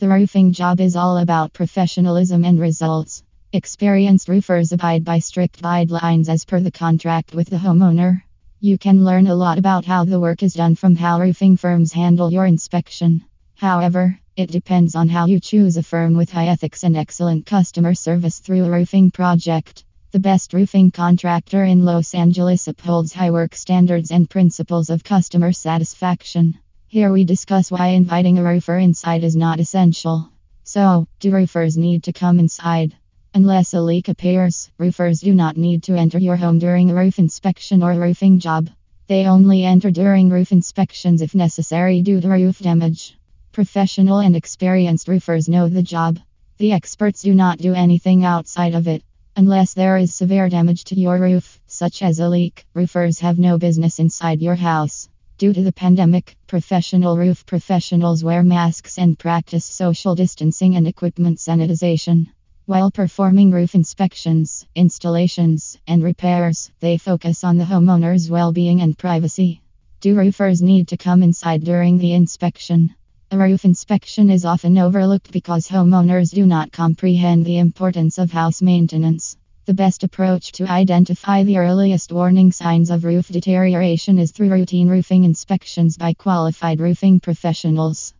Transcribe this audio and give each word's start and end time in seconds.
The 0.00 0.08
roofing 0.08 0.54
job 0.54 0.80
is 0.80 0.96
all 0.96 1.18
about 1.18 1.52
professionalism 1.52 2.42
and 2.42 2.58
results. 2.58 3.22
Experienced 3.52 4.30
roofers 4.30 4.72
abide 4.72 5.04
by 5.04 5.18
strict 5.18 5.60
guidelines 5.60 6.30
as 6.30 6.46
per 6.46 6.58
the 6.58 6.70
contract 6.70 7.34
with 7.34 7.50
the 7.50 7.58
homeowner. 7.58 8.22
You 8.60 8.78
can 8.78 9.04
learn 9.04 9.26
a 9.26 9.34
lot 9.34 9.58
about 9.58 9.84
how 9.84 10.06
the 10.06 10.18
work 10.18 10.42
is 10.42 10.54
done 10.54 10.74
from 10.74 10.96
how 10.96 11.20
roofing 11.20 11.58
firms 11.58 11.92
handle 11.92 12.32
your 12.32 12.46
inspection. 12.46 13.26
However, 13.56 14.18
it 14.36 14.50
depends 14.50 14.94
on 14.94 15.10
how 15.10 15.26
you 15.26 15.38
choose 15.38 15.76
a 15.76 15.82
firm 15.82 16.16
with 16.16 16.32
high 16.32 16.46
ethics 16.46 16.82
and 16.82 16.96
excellent 16.96 17.44
customer 17.44 17.92
service 17.92 18.38
through 18.38 18.64
a 18.64 18.70
roofing 18.70 19.10
project. 19.10 19.84
The 20.12 20.18
best 20.18 20.54
roofing 20.54 20.92
contractor 20.92 21.62
in 21.62 21.84
Los 21.84 22.14
Angeles 22.14 22.68
upholds 22.68 23.12
high 23.12 23.32
work 23.32 23.54
standards 23.54 24.12
and 24.12 24.30
principles 24.30 24.88
of 24.88 25.04
customer 25.04 25.52
satisfaction. 25.52 26.58
Here 26.92 27.12
we 27.12 27.22
discuss 27.22 27.70
why 27.70 27.90
inviting 27.90 28.36
a 28.36 28.42
roofer 28.42 28.76
inside 28.76 29.22
is 29.22 29.36
not 29.36 29.60
essential. 29.60 30.28
So, 30.64 31.06
do 31.20 31.30
roofers 31.30 31.76
need 31.76 32.02
to 32.02 32.12
come 32.12 32.40
inside? 32.40 32.96
Unless 33.32 33.74
a 33.74 33.80
leak 33.80 34.08
appears, 34.08 34.72
roofers 34.76 35.20
do 35.20 35.32
not 35.32 35.56
need 35.56 35.84
to 35.84 35.94
enter 35.94 36.18
your 36.18 36.34
home 36.34 36.58
during 36.58 36.90
a 36.90 36.94
roof 36.96 37.20
inspection 37.20 37.84
or 37.84 37.92
roofing 37.92 38.40
job. 38.40 38.70
They 39.06 39.26
only 39.26 39.64
enter 39.64 39.92
during 39.92 40.30
roof 40.30 40.50
inspections 40.50 41.22
if 41.22 41.32
necessary 41.32 42.02
due 42.02 42.20
to 42.20 42.28
roof 42.28 42.58
damage. 42.58 43.16
Professional 43.52 44.18
and 44.18 44.34
experienced 44.34 45.06
roofers 45.06 45.48
know 45.48 45.68
the 45.68 45.84
job. 45.84 46.18
The 46.58 46.72
experts 46.72 47.22
do 47.22 47.32
not 47.34 47.58
do 47.58 47.72
anything 47.72 48.24
outside 48.24 48.74
of 48.74 48.88
it. 48.88 49.04
Unless 49.36 49.74
there 49.74 49.96
is 49.96 50.12
severe 50.12 50.48
damage 50.48 50.82
to 50.86 50.98
your 50.98 51.20
roof, 51.20 51.60
such 51.68 52.02
as 52.02 52.18
a 52.18 52.28
leak, 52.28 52.66
roofers 52.74 53.20
have 53.20 53.38
no 53.38 53.58
business 53.58 54.00
inside 54.00 54.42
your 54.42 54.56
house. 54.56 55.08
Due 55.40 55.54
to 55.54 55.62
the 55.62 55.72
pandemic, 55.72 56.36
professional 56.50 57.16
roof 57.16 57.46
professionals 57.46 58.24
wear 58.24 58.42
masks 58.42 58.98
and 58.98 59.16
practice 59.16 59.64
social 59.64 60.16
distancing 60.16 60.74
and 60.74 60.88
equipment 60.88 61.38
sanitization. 61.38 62.26
While 62.66 62.90
performing 62.90 63.52
roof 63.52 63.76
inspections, 63.76 64.66
installations, 64.74 65.78
and 65.86 66.02
repairs, 66.02 66.72
they 66.80 66.98
focus 66.98 67.44
on 67.44 67.56
the 67.56 67.62
homeowner's 67.62 68.28
well 68.28 68.50
being 68.50 68.80
and 68.80 68.98
privacy. 68.98 69.62
Do 70.00 70.16
roofers 70.16 70.60
need 70.60 70.88
to 70.88 70.96
come 70.96 71.22
inside 71.22 71.62
during 71.62 71.98
the 71.98 72.14
inspection? 72.14 72.96
A 73.30 73.38
roof 73.38 73.64
inspection 73.64 74.28
is 74.28 74.44
often 74.44 74.76
overlooked 74.76 75.30
because 75.30 75.68
homeowners 75.68 76.34
do 76.34 76.46
not 76.46 76.72
comprehend 76.72 77.44
the 77.44 77.58
importance 77.58 78.18
of 78.18 78.32
house 78.32 78.60
maintenance. 78.60 79.36
The 79.66 79.74
best 79.74 80.04
approach 80.04 80.52
to 80.52 80.66
identify 80.66 81.42
the 81.44 81.58
earliest 81.58 82.12
warning 82.12 82.50
signs 82.50 82.90
of 82.90 83.04
roof 83.04 83.28
deterioration 83.28 84.18
is 84.18 84.32
through 84.32 84.50
routine 84.50 84.88
roofing 84.88 85.24
inspections 85.24 85.98
by 85.98 86.14
qualified 86.14 86.80
roofing 86.80 87.20
professionals. 87.20 88.14